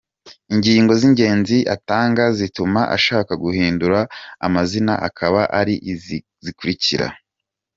Ingingo 0.53 0.91
z’ingenzi 0.99 1.57
atanga 1.75 2.23
zituma 2.37 2.81
ashaka 2.97 3.31
guhindura 3.43 3.99
amazina 4.45 4.93
akaba 5.07 5.41
ari 5.59 5.75
izi 5.91 6.17
zikurikira:. 6.43 7.07